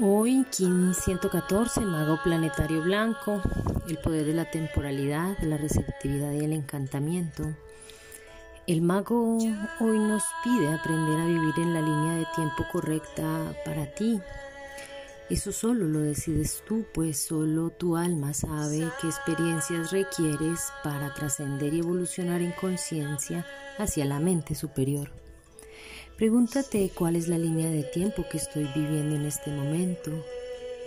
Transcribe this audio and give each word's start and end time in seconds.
Hoy, 0.00 0.46
114, 0.50 1.80
Mago 1.80 2.20
Planetario 2.22 2.82
Blanco, 2.82 3.42
el 3.88 3.98
poder 3.98 4.26
de 4.26 4.34
la 4.34 4.50
temporalidad, 4.50 5.36
de 5.38 5.46
la 5.46 5.56
receptividad 5.56 6.32
y 6.32 6.44
el 6.44 6.52
encantamiento. 6.52 7.44
El 8.68 8.82
mago 8.82 9.38
hoy 9.80 9.98
nos 9.98 10.22
pide 10.44 10.68
aprender 10.68 11.18
a 11.18 11.24
vivir 11.24 11.54
en 11.56 11.72
la 11.72 11.80
línea 11.80 12.16
de 12.16 12.26
tiempo 12.34 12.66
correcta 12.70 13.54
para 13.64 13.86
ti. 13.94 14.20
Eso 15.30 15.52
solo 15.52 15.86
lo 15.86 16.00
decides 16.00 16.62
tú, 16.68 16.84
pues 16.92 17.18
solo 17.18 17.70
tu 17.70 17.96
alma 17.96 18.34
sabe 18.34 18.86
qué 19.00 19.06
experiencias 19.06 19.90
requieres 19.90 20.70
para 20.84 21.14
trascender 21.14 21.72
y 21.72 21.78
evolucionar 21.78 22.42
en 22.42 22.52
conciencia 22.52 23.46
hacia 23.78 24.04
la 24.04 24.20
mente 24.20 24.54
superior. 24.54 25.12
Pregúntate 26.18 26.90
cuál 26.94 27.16
es 27.16 27.26
la 27.26 27.38
línea 27.38 27.70
de 27.70 27.84
tiempo 27.84 28.26
que 28.30 28.36
estoy 28.36 28.68
viviendo 28.74 29.16
en 29.16 29.24
este 29.24 29.50
momento. 29.50 30.10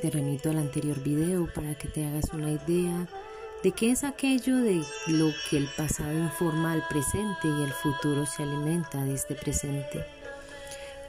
Te 0.03 0.11
remito 0.11 0.51
al 0.51 0.59
anterior 0.59 1.01
video 1.01 1.51
para 1.51 1.75
que 1.75 1.87
te 1.87 2.05
hagas 2.05 2.31
una 2.31 2.51
idea 2.51 3.09
de 3.63 3.71
qué 3.71 3.91
es 3.91 4.03
aquello 4.03 4.57
de 4.57 4.83
lo 5.07 5.31
que 5.49 5.57
el 5.57 5.67
pasado 5.77 6.17
informa 6.17 6.73
al 6.73 6.87
presente 6.87 7.47
y 7.47 7.63
el 7.63 7.71
futuro 7.71 8.25
se 8.25 8.43
alimenta 8.43 9.03
de 9.03 9.13
este 9.13 9.35
presente. 9.35 10.05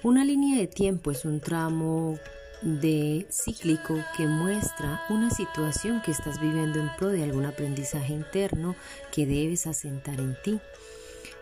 Una 0.02 0.24
línea 0.24 0.58
de 0.58 0.66
tiempo 0.66 1.10
es 1.10 1.24
un 1.24 1.40
tramo 1.40 2.18
de 2.60 3.26
cíclico 3.30 3.98
que 4.16 4.26
muestra 4.26 5.02
una 5.08 5.30
situación 5.30 6.02
que 6.02 6.10
estás 6.10 6.40
viviendo 6.40 6.78
en 6.78 6.90
pro 6.96 7.08
de 7.08 7.24
algún 7.24 7.44
aprendizaje 7.44 8.12
interno 8.12 8.76
que 9.12 9.26
debes 9.26 9.66
asentar 9.66 10.20
en 10.20 10.36
ti. 10.42 10.60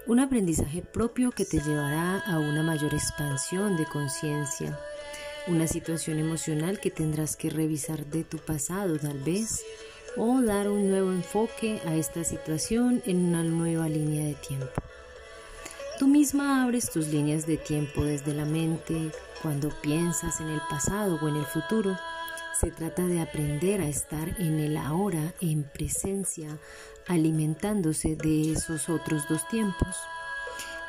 Un 0.07 0.21
aprendizaje 0.21 0.83
propio 0.83 1.31
que 1.31 1.45
te 1.45 1.61
llevará 1.61 2.21
a 2.21 2.39
una 2.39 2.63
mayor 2.63 2.95
expansión 2.95 3.77
de 3.77 3.85
conciencia. 3.85 4.79
Una 5.47 5.67
situación 5.67 6.19
emocional 6.19 6.81
que 6.81 6.91
tendrás 6.91 7.37
que 7.37 7.51
revisar 7.51 8.07
de 8.07 8.25
tu 8.25 8.39
pasado 8.39 8.99
tal 8.99 9.19
vez 9.19 9.63
o 10.17 10.41
dar 10.41 10.69
un 10.69 10.91
nuevo 10.91 11.13
enfoque 11.13 11.81
a 11.87 11.95
esta 11.95 12.25
situación 12.25 13.03
en 13.07 13.25
una 13.25 13.43
nueva 13.43 13.89
línea 13.89 14.25
de 14.25 14.35
tiempo. 14.35 14.73
Tú 15.99 16.07
misma 16.07 16.63
abres 16.63 16.91
tus 16.91 17.09
líneas 17.09 17.47
de 17.47 17.57
tiempo 17.57 18.05
desde 18.05 18.35
la 18.35 18.45
mente 18.45 19.11
cuando 19.43 19.69
piensas 19.83 20.41
en 20.41 20.49
el 20.49 20.61
pasado 20.69 21.19
o 21.21 21.29
en 21.29 21.37
el 21.37 21.45
futuro 21.45 21.97
se 22.61 22.71
trata 22.71 23.07
de 23.07 23.23
aprender 23.23 23.81
a 23.81 23.89
estar 23.89 24.29
en 24.39 24.61
el 24.61 24.77
ahora, 24.77 25.33
en 25.41 25.63
presencia, 25.63 26.59
alimentándose 27.07 28.17
de 28.17 28.53
esos 28.53 28.91
otros 28.91 29.27
dos 29.29 29.49
tiempos. 29.49 29.97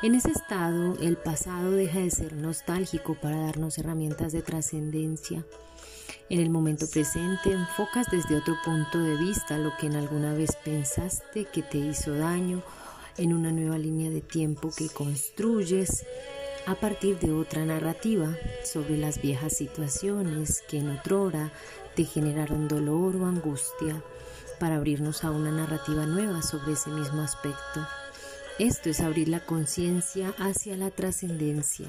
En 0.02 0.14
ese 0.14 0.32
estado, 0.32 0.98
el 1.00 1.16
pasado 1.16 1.70
deja 1.70 2.00
de 2.00 2.10
ser 2.10 2.34
nostálgico 2.34 3.14
para 3.14 3.38
darnos 3.38 3.78
herramientas 3.78 4.32
de 4.32 4.42
trascendencia. 4.42 5.46
En 6.32 6.40
el 6.40 6.48
momento 6.48 6.86
presente 6.88 7.52
enfocas 7.52 8.06
desde 8.10 8.36
otro 8.36 8.56
punto 8.64 8.98
de 8.98 9.18
vista 9.18 9.58
lo 9.58 9.76
que 9.76 9.88
en 9.88 9.96
alguna 9.96 10.32
vez 10.32 10.56
pensaste 10.64 11.44
que 11.44 11.60
te 11.60 11.76
hizo 11.76 12.14
daño 12.14 12.62
en 13.18 13.34
una 13.34 13.52
nueva 13.52 13.76
línea 13.76 14.08
de 14.08 14.22
tiempo 14.22 14.70
que 14.74 14.88
construyes 14.88 16.06
a 16.64 16.74
partir 16.74 17.18
de 17.18 17.32
otra 17.32 17.66
narrativa 17.66 18.34
sobre 18.64 18.96
las 18.96 19.20
viejas 19.20 19.54
situaciones 19.54 20.62
que 20.70 20.78
en 20.78 20.96
otrora 20.96 21.52
te 21.96 22.04
generaron 22.04 22.66
dolor 22.66 23.14
o 23.16 23.26
angustia 23.26 24.02
para 24.58 24.76
abrirnos 24.76 25.24
a 25.24 25.30
una 25.30 25.50
narrativa 25.50 26.06
nueva 26.06 26.40
sobre 26.40 26.72
ese 26.72 26.88
mismo 26.88 27.20
aspecto. 27.20 27.86
Esto 28.58 28.88
es 28.88 29.00
abrir 29.00 29.28
la 29.28 29.40
conciencia 29.44 30.32
hacia 30.38 30.78
la 30.78 30.90
trascendencia. 30.90 31.88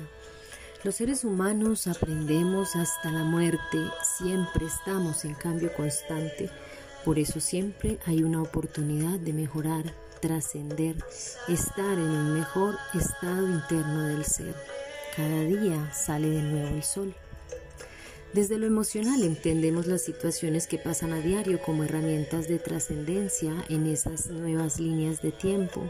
Los 0.83 0.95
seres 0.95 1.23
humanos 1.23 1.87
aprendemos 1.87 2.75
hasta 2.75 3.09
la 3.09 3.23
muerte, 3.23 3.77
siempre 4.17 4.65
estamos 4.65 5.23
en 5.23 5.33
cambio 5.33 5.73
constante, 5.73 6.49
por 7.05 7.19
eso 7.19 7.39
siempre 7.39 7.99
hay 8.05 8.21
una 8.21 8.41
oportunidad 8.41 9.17
de 9.17 9.31
mejorar 9.31 9.85
trascender, 10.19 10.97
estar 11.47 11.97
en 11.97 12.11
el 12.11 12.33
mejor 12.33 12.75
estado 12.93 13.47
interno 13.47 14.07
del 14.07 14.25
ser. 14.25 14.55
Cada 15.15 15.43
día 15.43 15.93
sale 15.93 16.29
de 16.29 16.41
nuevo 16.41 16.75
el 16.75 16.83
sol. 16.83 17.15
Desde 18.33 18.57
lo 18.57 18.67
emocional 18.67 19.23
entendemos 19.23 19.87
las 19.87 20.01
situaciones 20.01 20.67
que 20.67 20.79
pasan 20.79 21.13
a 21.13 21.21
diario 21.21 21.61
como 21.61 21.85
herramientas 21.85 22.49
de 22.49 22.59
trascendencia 22.59 23.53
en 23.69 23.85
esas 23.85 24.27
nuevas 24.27 24.81
líneas 24.81 25.21
de 25.21 25.31
tiempo. 25.31 25.89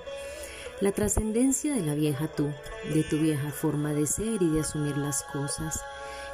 La 0.83 0.91
trascendencia 0.91 1.73
de 1.73 1.81
la 1.81 1.95
vieja 1.95 2.27
tú, 2.27 2.51
de 2.93 3.03
tu 3.03 3.17
vieja 3.17 3.51
forma 3.51 3.93
de 3.93 4.05
ser 4.05 4.41
y 4.41 4.49
de 4.49 4.59
asumir 4.59 4.97
las 4.97 5.23
cosas. 5.23 5.79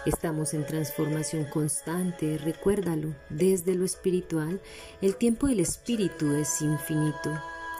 Estamos 0.07 0.55
en 0.55 0.65
transformación 0.65 1.45
constante, 1.45 2.39
recuérdalo, 2.39 3.13
desde 3.29 3.75
lo 3.75 3.85
espiritual, 3.85 4.59
el 5.03 5.17
tiempo 5.17 5.45
del 5.45 5.59
espíritu 5.59 6.33
es 6.33 6.63
infinito, 6.63 7.31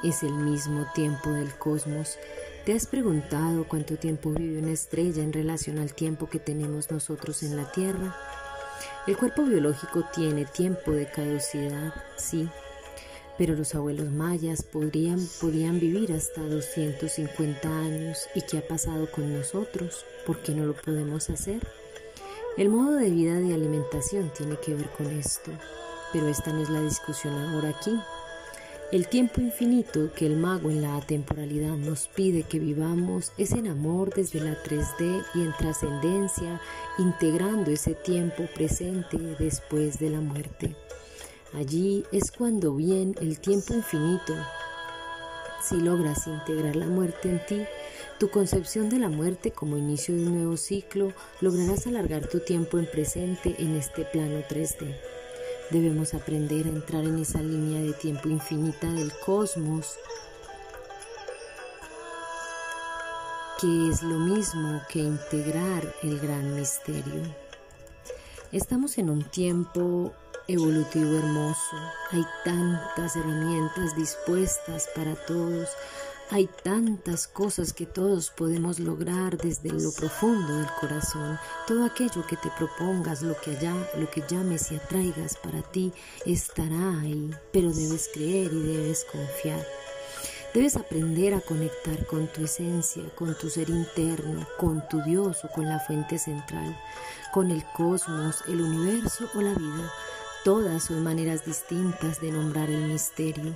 es 0.04 0.22
el 0.22 0.34
mismo 0.34 0.86
tiempo 0.94 1.32
del 1.32 1.52
cosmos. 1.56 2.20
¿Te 2.68 2.74
has 2.74 2.86
preguntado 2.86 3.68
cuánto 3.68 3.98
tiempo 3.98 4.30
vive 4.30 4.60
una 4.60 4.74
estrella 4.74 5.24
en 5.24 5.34
relación 5.34 5.80
al 5.80 5.96
tiempo 5.96 6.30
que 6.30 6.38
tenemos 6.38 6.92
nosotros 6.92 7.42
en 7.42 7.58
la 7.58 7.72
Tierra? 7.72 8.16
El 9.08 9.18
cuerpo 9.18 9.42
biológico 9.42 10.06
tiene 10.14 10.46
tiempo 10.46 10.92
de 10.92 11.10
caducidad, 11.10 11.96
sí, 12.16 12.48
pero 13.40 13.56
los 13.56 13.74
abuelos 13.74 14.12
mayas 14.12 14.64
podrían, 14.64 15.18
podían 15.40 15.80
vivir 15.80 16.12
hasta 16.12 16.42
250 16.42 17.70
años. 17.70 18.28
¿Y 18.36 18.42
qué 18.42 18.58
ha 18.58 18.68
pasado 18.68 19.10
con 19.10 19.34
nosotros? 19.34 20.06
¿Por 20.26 20.40
qué 20.44 20.52
no 20.52 20.66
lo 20.66 20.74
podemos 20.74 21.30
hacer? 21.30 21.66
El 22.58 22.68
modo 22.68 22.96
de 22.96 23.10
vida 23.10 23.36
de 23.40 23.54
alimentación 23.54 24.30
tiene 24.38 24.58
que 24.58 24.76
ver 24.76 24.90
con 24.90 25.08
esto, 25.08 25.52
pero 26.12 26.28
esta 26.28 26.52
no 26.52 26.62
es 26.62 26.70
la 26.70 26.82
discusión 26.82 27.34
ahora 27.34 27.70
aquí. 27.70 27.98
El 28.92 29.08
tiempo 29.08 29.40
infinito 29.40 30.12
que 30.14 30.26
el 30.26 30.36
mago 30.36 30.70
en 30.70 30.82
la 30.82 30.98
atemporalidad 30.98 31.78
nos 31.78 32.10
pide 32.10 32.44
que 32.44 32.60
vivamos 32.60 33.32
es 33.38 33.54
en 33.54 33.68
amor 33.68 34.14
desde 34.14 34.42
la 34.42 34.62
3D 34.64 35.24
y 35.36 35.44
en 35.44 35.54
trascendencia, 35.54 36.60
integrando 36.98 37.72
ese 37.72 37.96
tiempo 37.96 38.48
presente 38.54 39.18
después 39.40 39.98
de 39.98 40.10
la 40.10 40.20
muerte. 40.20 40.76
Allí 41.54 42.06
es 42.12 42.32
cuando 42.32 42.76
viene 42.76 43.16
el 43.22 43.40
tiempo 43.40 43.74
infinito. 43.74 44.36
Si 45.64 45.76
logras 45.76 46.28
integrar 46.28 46.76
la 46.76 46.86
muerte 46.86 47.30
en 47.30 47.46
ti, 47.46 47.66
tu 48.20 48.30
concepción 48.30 48.90
de 48.90 49.00
la 49.00 49.10
muerte 49.10 49.52
como 49.52 49.78
inicio 49.78 50.16
de 50.16 50.26
un 50.26 50.36
nuevo 50.36 50.58
ciclo, 50.58 51.12
lograrás 51.42 51.88
alargar 51.88 52.28
tu 52.28 52.40
tiempo 52.40 52.78
en 52.78 52.86
presente 52.86 53.56
en 53.58 53.76
este 53.76 54.06
plano 54.06 54.44
3D. 54.48 54.96
Debemos 55.72 56.14
aprender 56.14 56.68
a 56.68 56.70
entrar 56.70 57.04
en 57.04 57.18
esa 57.20 57.42
línea 57.42 57.82
de 57.82 57.94
tiempo 57.94 58.30
infinita 58.30 58.92
del 58.94 59.12
cosmos, 59.26 59.98
que 63.60 63.90
es 63.90 64.04
lo 64.04 64.20
mismo 64.20 64.82
que 64.88 65.00
integrar 65.00 65.94
el 66.04 66.20
gran 66.20 66.56
misterio. 66.56 67.24
Estamos 68.52 68.98
en 68.98 69.10
un 69.10 69.24
tiempo 69.24 70.14
evolutivo 70.50 71.18
hermoso. 71.18 71.78
Hay 72.12 72.26
tantas 72.44 73.16
herramientas 73.16 73.96
dispuestas 73.96 74.90
para 74.96 75.16
todos 75.26 75.70
hay 76.32 76.48
tantas 76.62 77.28
cosas 77.28 77.74
que 77.74 77.88
todos 77.88 78.30
podemos 78.30 78.78
lograr 78.78 79.36
desde 79.36 79.72
lo 79.72 79.92
profundo 79.92 80.58
del 80.58 80.70
corazón. 80.80 81.40
Todo 81.66 81.86
aquello 81.86 82.24
que 82.28 82.38
te 82.38 82.52
propongas, 82.56 83.24
lo 83.24 83.36
que 83.42 83.58
allá, 83.58 83.74
lo 83.98 84.08
que 84.12 84.24
llames 84.30 84.72
y 84.72 84.76
atraigas 84.76 85.38
para 85.38 85.64
ti, 85.64 85.92
estará 86.28 87.00
ahí. 87.02 87.32
Pero 87.52 87.74
debes 87.74 88.12
creer 88.14 88.54
y 88.54 88.62
debes 88.62 89.06
confiar. 89.06 89.66
Debes 90.54 90.76
aprender 90.78 91.34
a 91.34 91.42
conectar 91.42 92.06
con 92.06 92.28
tu 92.28 92.44
esencia, 92.44 93.04
con 93.16 93.36
tu 93.36 93.50
ser 93.50 93.70
interno, 93.70 94.48
con 94.60 94.88
tu 94.88 95.02
Dios 95.02 95.44
o 95.44 95.48
con 95.48 95.66
la 95.66 95.80
fuente 95.80 96.20
central, 96.20 96.80
con 97.34 97.50
el 97.50 97.64
cosmos, 97.76 98.44
el 98.48 98.62
universo 98.62 99.28
o 99.34 99.42
la 99.42 99.54
vida. 99.56 99.92
Todas 100.50 100.86
son 100.86 101.04
maneras 101.04 101.46
distintas 101.46 102.22
de 102.22 102.32
nombrar 102.32 102.72
el 102.72 102.88
misterio 102.88 103.56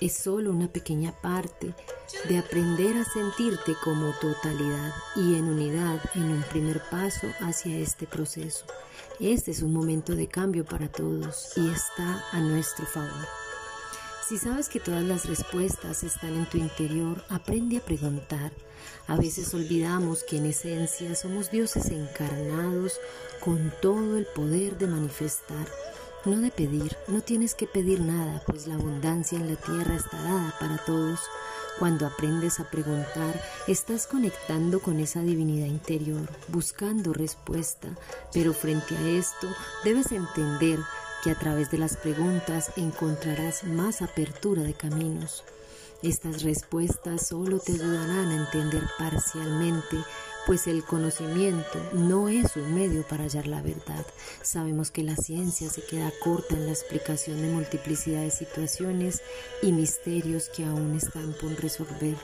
es 0.00 0.14
solo 0.14 0.52
una 0.52 0.68
pequeña 0.68 1.10
parte 1.10 1.74
de 2.28 2.38
aprender 2.38 2.96
a 2.96 3.04
sentirte 3.04 3.74
como 3.82 4.12
totalidad 4.20 4.92
y 5.16 5.34
en 5.34 5.48
unidad 5.48 6.00
en 6.14 6.30
un 6.30 6.42
primer 6.42 6.80
paso 6.88 7.26
hacia 7.40 7.78
este 7.78 8.06
proceso. 8.06 8.64
Este 9.18 9.50
es 9.50 9.60
un 9.60 9.72
momento 9.72 10.14
de 10.14 10.28
cambio 10.28 10.64
para 10.64 10.86
todos 10.86 11.52
y 11.56 11.68
está 11.68 12.24
a 12.30 12.38
nuestro 12.38 12.86
favor. 12.86 13.41
Si 14.26 14.38
sabes 14.38 14.68
que 14.68 14.80
todas 14.80 15.02
las 15.02 15.26
respuestas 15.26 16.04
están 16.04 16.34
en 16.34 16.46
tu 16.46 16.56
interior, 16.58 17.24
aprende 17.28 17.78
a 17.78 17.84
preguntar. 17.84 18.52
A 19.06 19.16
veces 19.16 19.52
olvidamos 19.52 20.22
que 20.22 20.38
en 20.38 20.46
esencia 20.46 21.14
somos 21.14 21.50
dioses 21.50 21.86
encarnados 21.90 22.98
con 23.40 23.72
todo 23.82 24.16
el 24.16 24.26
poder 24.26 24.78
de 24.78 24.86
manifestar 24.86 25.66
no 26.24 26.40
de 26.40 26.50
pedir, 26.50 26.96
no 27.08 27.20
tienes 27.20 27.54
que 27.54 27.66
pedir 27.66 28.00
nada, 28.00 28.42
pues 28.46 28.66
la 28.66 28.74
abundancia 28.74 29.38
en 29.38 29.50
la 29.50 29.56
tierra 29.56 29.96
está 29.96 30.22
dada 30.22 30.54
para 30.60 30.78
todos. 30.78 31.20
Cuando 31.78 32.06
aprendes 32.06 32.60
a 32.60 32.70
preguntar, 32.70 33.40
estás 33.66 34.06
conectando 34.06 34.80
con 34.80 35.00
esa 35.00 35.20
divinidad 35.22 35.66
interior, 35.66 36.28
buscando 36.48 37.12
respuesta, 37.12 37.88
pero 38.32 38.52
frente 38.52 38.96
a 38.96 39.08
esto 39.08 39.48
debes 39.82 40.12
entender 40.12 40.78
que 41.22 41.30
a 41.30 41.38
través 41.38 41.70
de 41.70 41.78
las 41.78 41.96
preguntas 41.96 42.72
encontrarás 42.76 43.64
más 43.64 44.02
apertura 44.02 44.62
de 44.62 44.74
caminos. 44.74 45.44
Estas 46.02 46.42
respuestas 46.42 47.28
solo 47.28 47.60
te 47.60 47.72
ayudarán 47.72 48.28
a 48.28 48.36
entender 48.36 48.82
parcialmente 48.98 49.98
pues 50.46 50.66
el 50.66 50.82
conocimiento 50.84 51.78
no 51.92 52.28
es 52.28 52.56
un 52.56 52.74
medio 52.74 53.02
para 53.06 53.24
hallar 53.24 53.46
la 53.46 53.62
verdad. 53.62 54.04
Sabemos 54.42 54.90
que 54.90 55.04
la 55.04 55.16
ciencia 55.16 55.70
se 55.70 55.82
queda 55.82 56.12
corta 56.22 56.54
en 56.54 56.66
la 56.66 56.72
explicación 56.72 57.40
de 57.40 57.48
multiplicidad 57.48 58.22
de 58.22 58.30
situaciones 58.30 59.22
y 59.62 59.72
misterios 59.72 60.48
que 60.48 60.64
aún 60.64 60.96
están 60.96 61.32
por 61.40 61.52
resolver. 61.60 62.16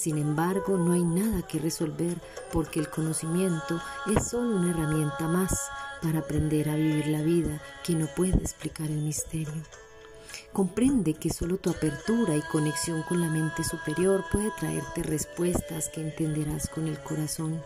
Sin 0.00 0.16
embargo, 0.16 0.78
no 0.78 0.94
hay 0.94 1.04
nada 1.04 1.42
que 1.42 1.58
resolver 1.58 2.16
porque 2.50 2.80
el 2.80 2.88
conocimiento 2.88 3.82
es 4.16 4.28
solo 4.28 4.56
una 4.56 4.70
herramienta 4.70 5.28
más 5.28 5.52
para 6.00 6.20
aprender 6.20 6.70
a 6.70 6.74
vivir 6.74 7.08
la 7.08 7.20
vida 7.20 7.60
que 7.84 7.94
no 7.94 8.06
puede 8.06 8.38
explicar 8.38 8.86
el 8.86 9.02
misterio. 9.02 9.62
Comprende 10.54 11.12
que 11.12 11.28
solo 11.28 11.58
tu 11.58 11.68
apertura 11.68 12.34
y 12.34 12.40
conexión 12.40 13.02
con 13.02 13.20
la 13.20 13.28
mente 13.28 13.62
superior 13.62 14.24
puede 14.32 14.50
traerte 14.58 15.02
respuestas 15.02 15.90
que 15.90 16.00
entenderás 16.00 16.70
con 16.70 16.88
el 16.88 16.98
corazón. 17.00 17.60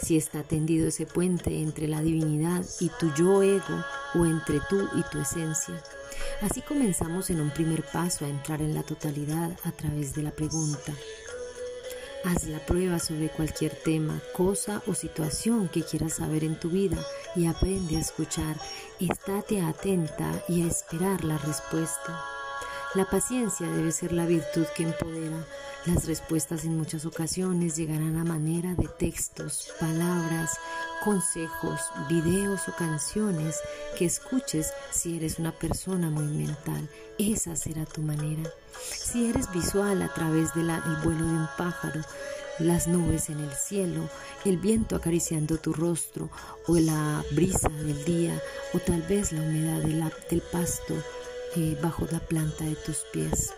Si 0.00 0.16
está 0.16 0.44
tendido 0.44 0.86
ese 0.86 1.06
puente 1.06 1.60
entre 1.60 1.88
la 1.88 2.02
divinidad 2.02 2.64
y 2.78 2.88
tu 3.00 3.12
yo 3.14 3.42
ego 3.42 3.84
o 4.14 4.24
entre 4.26 4.60
tú 4.70 4.88
y 4.94 5.02
tu 5.10 5.18
esencia. 5.18 5.82
Así 6.40 6.62
comenzamos 6.62 7.30
en 7.30 7.40
un 7.40 7.50
primer 7.50 7.82
paso 7.82 8.24
a 8.24 8.28
entrar 8.28 8.62
en 8.62 8.74
la 8.74 8.84
totalidad 8.84 9.50
a 9.64 9.72
través 9.72 10.14
de 10.14 10.22
la 10.22 10.30
pregunta. 10.30 10.94
Haz 12.24 12.46
la 12.46 12.58
prueba 12.58 12.98
sobre 12.98 13.28
cualquier 13.28 13.72
tema, 13.74 14.18
cosa 14.32 14.82
o 14.86 14.94
situación 14.94 15.68
que 15.68 15.82
quieras 15.82 16.14
saber 16.14 16.42
en 16.42 16.58
tu 16.58 16.70
vida 16.70 16.96
y 17.36 17.46
aprende 17.46 17.96
a 17.96 18.00
escuchar. 18.00 18.56
Estate 18.98 19.60
atenta 19.60 20.42
y 20.48 20.62
a 20.62 20.66
esperar 20.66 21.22
la 21.22 21.36
respuesta. 21.36 22.33
La 22.94 23.04
paciencia 23.04 23.66
debe 23.66 23.90
ser 23.90 24.12
la 24.12 24.24
virtud 24.24 24.66
que 24.76 24.84
empodera. 24.84 25.44
Las 25.84 26.06
respuestas 26.06 26.64
en 26.64 26.78
muchas 26.78 27.04
ocasiones 27.04 27.74
llegarán 27.74 28.16
a 28.18 28.24
manera 28.24 28.76
de 28.76 28.86
textos, 28.86 29.72
palabras, 29.80 30.52
consejos, 31.02 31.80
videos 32.08 32.68
o 32.68 32.76
canciones 32.76 33.56
que 33.98 34.04
escuches 34.04 34.72
si 34.92 35.16
eres 35.16 35.40
una 35.40 35.50
persona 35.50 36.08
muy 36.08 36.26
mental. 36.26 36.88
Esa 37.18 37.56
será 37.56 37.84
tu 37.84 38.00
manera. 38.00 38.48
Si 38.80 39.28
eres 39.28 39.50
visual 39.50 40.00
a 40.00 40.14
través 40.14 40.54
del 40.54 40.70
vuelo 41.02 41.26
de 41.26 41.32
un 41.32 41.48
pájaro, 41.58 42.00
las 42.60 42.86
nubes 42.86 43.28
en 43.28 43.40
el 43.40 43.52
cielo, 43.54 44.08
el 44.44 44.58
viento 44.58 44.94
acariciando 44.94 45.58
tu 45.58 45.72
rostro 45.72 46.30
o 46.68 46.78
la 46.78 47.24
brisa 47.32 47.68
del 47.70 48.04
día 48.04 48.40
o 48.72 48.78
tal 48.78 49.02
vez 49.02 49.32
la 49.32 49.40
humedad 49.40 49.82
del 50.30 50.42
pasto 50.42 50.94
bajo 51.82 52.06
la 52.10 52.20
planta 52.20 52.64
de 52.64 52.74
tus 52.74 52.98
pies. 53.12 53.54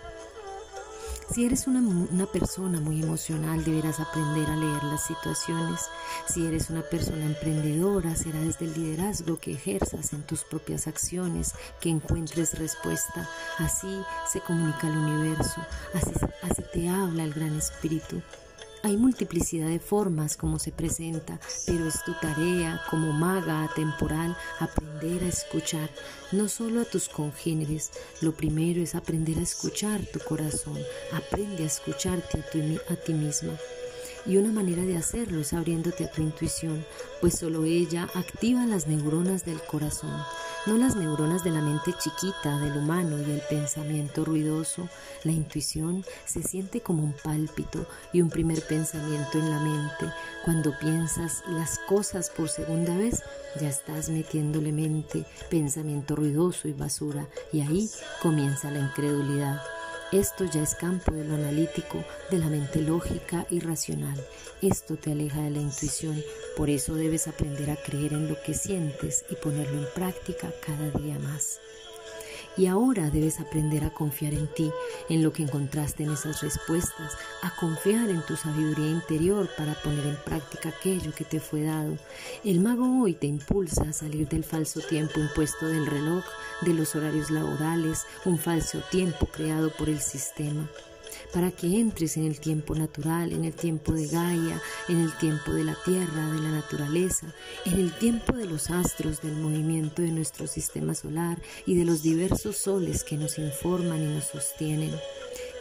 Si 1.32 1.44
eres 1.44 1.66
una, 1.66 1.80
una, 1.80 2.26
persona 2.26 2.78
muy 2.78 3.02
emocional, 3.02 3.64
deberás 3.64 3.98
aprender 3.98 4.48
a 4.48 4.56
leer 4.56 4.84
las 4.84 5.06
situaciones. 5.06 5.80
Si 6.28 6.46
eres 6.46 6.70
una 6.70 6.82
persona 6.82 7.24
emprendedora, 7.24 8.14
será 8.14 8.38
desde 8.38 8.66
el 8.66 8.74
liderazgo 8.74 9.36
que 9.38 9.54
ejerzas 9.54 10.12
en 10.12 10.22
tus 10.22 10.44
propias 10.44 10.86
acciones 10.86 11.54
que 11.80 11.90
encuentres 11.90 12.56
respuesta. 12.58 13.28
Así 13.58 14.00
se 14.30 14.40
comunica 14.40 14.88
el 14.88 14.96
universo, 14.96 15.60
así, 15.94 16.12
así 16.42 16.62
te 16.72 16.88
habla 16.88 17.24
el 17.24 17.34
Gran 17.34 17.56
Espíritu. 17.56 18.22
Hay 18.86 18.96
multiplicidad 18.96 19.66
de 19.66 19.80
formas 19.80 20.36
como 20.36 20.60
se 20.60 20.70
presenta, 20.70 21.40
pero 21.66 21.88
es 21.88 22.04
tu 22.04 22.12
tarea 22.20 22.80
como 22.88 23.12
maga 23.12 23.64
atemporal 23.64 24.36
aprender 24.60 25.24
a 25.24 25.26
escuchar, 25.26 25.90
no 26.30 26.48
solo 26.48 26.82
a 26.82 26.84
tus 26.84 27.08
congéneres. 27.08 27.90
Lo 28.20 28.30
primero 28.30 28.80
es 28.80 28.94
aprender 28.94 29.38
a 29.38 29.42
escuchar 29.42 30.02
tu 30.12 30.20
corazón, 30.20 30.78
aprende 31.12 31.64
a 31.64 31.66
escucharte 31.66 32.38
a, 32.38 32.92
a 32.92 32.94
ti 32.94 33.12
misma. 33.12 33.54
Y 34.24 34.36
una 34.36 34.52
manera 34.52 34.82
de 34.82 34.96
hacerlo 34.96 35.40
es 35.40 35.52
abriéndote 35.52 36.04
a 36.04 36.12
tu 36.12 36.22
intuición, 36.22 36.86
pues 37.20 37.36
solo 37.36 37.64
ella 37.64 38.08
activa 38.14 38.66
las 38.66 38.86
neuronas 38.86 39.44
del 39.44 39.60
corazón 39.62 40.14
no 40.66 40.76
las 40.76 40.96
neuronas 40.96 41.44
de 41.44 41.50
la 41.50 41.60
mente 41.60 41.92
chiquita 41.92 42.58
del 42.58 42.76
humano 42.76 43.18
y 43.20 43.30
el 43.30 43.40
pensamiento 43.48 44.24
ruidoso. 44.24 44.88
La 45.22 45.32
intuición 45.32 46.04
se 46.24 46.42
siente 46.42 46.80
como 46.80 47.04
un 47.04 47.14
pálpito 47.22 47.86
y 48.12 48.20
un 48.20 48.30
primer 48.30 48.60
pensamiento 48.66 49.38
en 49.38 49.50
la 49.50 49.60
mente. 49.60 50.12
Cuando 50.44 50.76
piensas 50.78 51.44
las 51.48 51.78
cosas 51.78 52.30
por 52.30 52.48
segunda 52.48 52.96
vez, 52.96 53.22
ya 53.60 53.68
estás 53.68 54.08
metiéndole 54.08 54.72
mente, 54.72 55.24
pensamiento 55.50 56.16
ruidoso 56.16 56.66
y 56.68 56.72
basura, 56.72 57.28
y 57.52 57.60
ahí 57.60 57.88
comienza 58.20 58.70
la 58.70 58.80
incredulidad. 58.80 59.60
Esto 60.12 60.44
ya 60.44 60.62
es 60.62 60.76
campo 60.76 61.10
de 61.12 61.24
lo 61.24 61.34
analítico, 61.34 62.04
de 62.30 62.38
la 62.38 62.46
mente 62.46 62.80
lógica 62.80 63.44
y 63.50 63.58
racional. 63.58 64.16
Esto 64.62 64.96
te 64.96 65.10
aleja 65.10 65.42
de 65.42 65.50
la 65.50 65.60
intuición, 65.60 66.22
por 66.56 66.70
eso 66.70 66.94
debes 66.94 67.26
aprender 67.26 67.70
a 67.70 67.76
creer 67.76 68.12
en 68.12 68.28
lo 68.28 68.40
que 68.40 68.54
sientes 68.54 69.24
y 69.28 69.34
ponerlo 69.34 69.78
en 69.78 69.92
práctica 69.94 70.52
cada 70.64 70.90
día 71.00 71.18
más. 71.18 71.58
Y 72.56 72.66
ahora 72.66 73.10
debes 73.10 73.40
aprender 73.40 73.84
a 73.84 73.90
confiar 73.90 74.32
en 74.32 74.46
ti, 74.54 74.70
en 75.08 75.22
lo 75.22 75.32
que 75.32 75.42
encontraste 75.42 76.04
en 76.04 76.12
esas 76.12 76.42
respuestas, 76.42 77.16
a 77.42 77.54
confiar 77.56 78.08
en 78.08 78.22
tu 78.22 78.36
sabiduría 78.36 78.90
interior 78.90 79.48
para 79.56 79.74
poner 79.74 80.06
en 80.06 80.16
práctica 80.24 80.70
aquello 80.70 81.12
que 81.14 81.24
te 81.24 81.40
fue 81.40 81.62
dado. 81.62 81.96
El 82.44 82.60
mago 82.60 83.02
hoy 83.02 83.14
te 83.14 83.26
impulsa 83.26 83.82
a 83.82 83.92
salir 83.92 84.28
del 84.28 84.44
falso 84.44 84.80
tiempo 84.80 85.20
impuesto 85.20 85.66
del 85.66 85.86
reloj, 85.86 86.24
de 86.62 86.74
los 86.74 86.94
horarios 86.94 87.30
laborales, 87.30 88.06
un 88.24 88.38
falso 88.38 88.82
tiempo 88.90 89.26
creado 89.26 89.70
por 89.70 89.88
el 89.88 90.00
sistema 90.00 90.68
para 91.32 91.50
que 91.50 91.80
entres 91.80 92.16
en 92.16 92.24
el 92.24 92.40
tiempo 92.40 92.74
natural, 92.74 93.32
en 93.32 93.44
el 93.44 93.54
tiempo 93.54 93.92
de 93.92 94.06
Gaia, 94.06 94.60
en 94.88 95.00
el 95.00 95.16
tiempo 95.18 95.52
de 95.52 95.64
la 95.64 95.76
tierra, 95.84 96.32
de 96.32 96.40
la 96.40 96.50
naturaleza, 96.50 97.26
en 97.64 97.80
el 97.80 97.92
tiempo 97.92 98.32
de 98.32 98.46
los 98.46 98.70
astros, 98.70 99.22
del 99.22 99.34
movimiento 99.34 100.02
de 100.02 100.10
nuestro 100.10 100.46
sistema 100.46 100.94
solar 100.94 101.38
y 101.66 101.76
de 101.76 101.84
los 101.84 102.02
diversos 102.02 102.56
soles 102.56 103.04
que 103.04 103.16
nos 103.16 103.38
informan 103.38 104.02
y 104.02 104.14
nos 104.14 104.24
sostienen. 104.24 104.92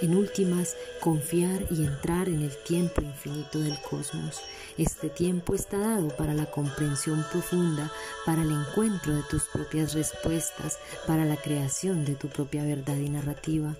En 0.02 0.16
últimas, 0.16 0.76
confiar 1.00 1.68
y 1.72 1.86
entrar 1.86 2.28
en 2.28 2.42
el 2.42 2.56
tiempo 2.64 3.02
infinito 3.02 3.60
del 3.60 3.80
cosmos. 3.82 4.42
Este 4.78 5.10
tiempo 5.10 5.56
está 5.56 5.78
dado 5.78 6.10
para 6.10 6.34
la 6.34 6.52
comprensión 6.52 7.26
profunda, 7.32 7.92
para 8.26 8.42
el 8.42 8.52
encuentro 8.52 9.16
de 9.16 9.24
tus 9.24 9.44
propias 9.44 9.94
respuestas, 9.94 10.80
para 11.08 11.24
la 11.24 11.38
creación 11.38 12.04
de 12.04 12.16
tu 12.16 12.28
propia 12.28 12.64
verdad 12.64 12.98
y 12.98 13.10
narrativa. 13.10 13.78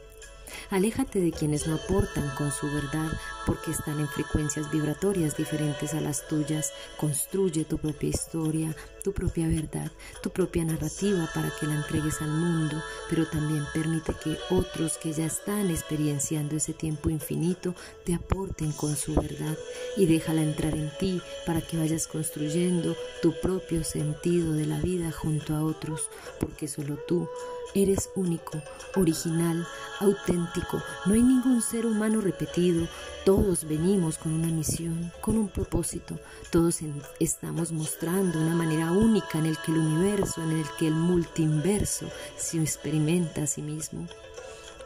Aléjate 0.70 1.20
de 1.20 1.32
quienes 1.32 1.68
no 1.68 1.76
aportan 1.76 2.30
con 2.38 2.52
su 2.52 2.68
verdad 2.68 3.12
porque 3.46 3.72
están 3.72 4.00
en 4.00 4.08
frecuencias 4.08 4.72
vibratorias 4.72 5.38
diferentes 5.38 5.94
a 5.94 6.02
las 6.02 6.28
tuyas. 6.28 6.74
Construye 6.98 7.66
tu 7.66 7.78
propia 7.78 8.10
historia, 8.10 8.76
tu 9.04 9.14
propia 9.14 9.48
verdad, 9.48 9.92
tu 10.22 10.32
propia 10.32 10.66
narrativa 10.66 11.30
para 11.34 11.52
que 11.60 11.68
la 11.68 11.76
entregues 11.76 12.22
al 12.22 12.30
mundo, 12.30 12.82
pero 13.10 13.28
también 13.28 13.64
permite 13.74 14.14
que 14.24 14.38
otros 14.50 14.98
que 14.98 15.14
ya 15.14 15.26
están 15.26 15.70
experienciando 15.70 16.56
ese 16.56 16.74
tiempo 16.74 17.10
infinito 17.10 17.76
te 18.04 18.14
aporten 18.14 18.72
con 18.72 18.96
su 18.96 19.14
verdad 19.14 19.58
y 19.98 20.06
déjala 20.06 20.42
entrar 20.42 20.74
en 20.76 20.92
ti 20.98 21.22
para 21.46 21.62
que 21.62 21.78
vayas 21.78 22.08
construyendo 22.08 22.96
tu 23.22 23.34
propio 23.42 23.84
sentido 23.84 24.54
de 24.54 24.66
la 24.66 24.80
vida 24.80 25.12
junto 25.12 25.56
a 25.56 25.64
otros, 25.64 26.10
porque 26.40 26.68
solo 26.68 26.98
tú 27.08 27.28
eres 27.74 28.10
único, 28.16 28.62
original, 28.96 29.66
auténtico, 30.00 30.82
no 31.06 31.14
hay 31.14 31.22
ningún 31.22 31.62
ser 31.62 31.86
humano 31.86 32.22
repetido, 32.22 32.88
todos 33.26 33.68
venimos 33.68 34.18
con 34.20 34.34
una 34.34 34.48
misión, 34.48 35.12
con 35.20 35.38
un 35.38 35.48
propósito. 35.48 36.20
Todos 36.52 36.80
estamos 37.20 37.72
mostrando 37.72 38.40
una 38.40 38.56
manera 38.56 38.92
única 38.92 39.40
en 39.40 39.48
el 39.48 39.58
que 39.58 39.72
el 39.72 39.80
universo, 39.80 40.44
en 40.44 40.52
el 40.52 40.66
que 40.78 40.88
el 40.88 40.94
multiverso 40.94 42.08
se 42.38 42.62
experimenta 42.62 43.44
a 43.44 43.48
sí 43.48 43.64
mismo. 43.64 44.08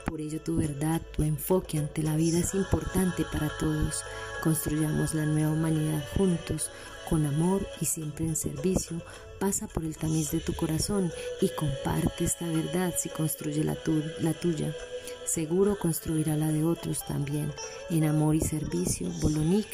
Por 0.06 0.22
ello 0.22 0.42
tu 0.42 0.58
verdad, 0.58 1.02
tu 1.16 1.24
enfoque 1.24 1.78
ante 1.78 2.04
la 2.04 2.16
vida 2.16 2.40
es 2.40 2.54
importante 2.54 3.26
para 3.32 3.50
todos. 3.58 4.04
Construyamos 4.44 5.14
la 5.14 5.26
nueva 5.26 5.52
humanidad 5.52 6.04
juntos, 6.18 6.72
con 7.10 7.26
amor 7.26 7.68
y 7.82 7.86
siempre 7.86 8.26
en 8.26 8.36
servicio. 8.36 9.02
Pasa 9.40 9.68
por 9.68 9.84
el 9.84 9.98
tamiz 9.98 10.32
de 10.32 10.40
tu 10.40 10.54
corazón 10.54 11.12
y 11.42 11.50
comparte 11.50 12.26
esta 12.26 12.48
verdad 12.48 12.94
si 12.98 13.10
construye 13.10 13.64
la, 13.64 13.78
la 14.22 14.34
tuya 14.34 14.74
seguro 15.30 15.78
construirá 15.78 16.36
la 16.36 16.52
de 16.52 16.64
otros 16.64 17.06
también. 17.06 17.54
En 17.90 18.04
amor 18.04 18.36
y 18.36 18.42
servicio, 18.42 19.10
Bolonic, 19.22 19.68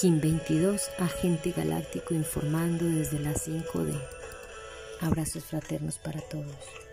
Kim 0.00 0.20
22, 0.20 0.88
agente 0.98 1.52
galáctico 1.52 2.14
informando 2.14 2.86
desde 2.86 3.20
la 3.20 3.34
5D. 3.34 4.00
Abrazos 5.00 5.44
fraternos 5.44 5.98
para 5.98 6.20
todos. 6.22 6.89